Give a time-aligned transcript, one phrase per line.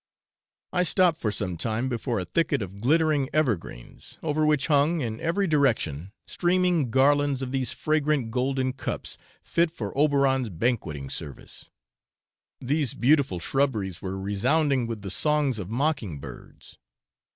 [0.73, 5.19] I stopped for some time before a thicket of glittering evergreens, over which hung, in
[5.21, 11.69] every direction, streaming garlands of these fragrant golden cups, fit for Oberon's banqueting service.
[12.59, 16.79] These beautiful shrubberies were resounding with the songs of mocking birds.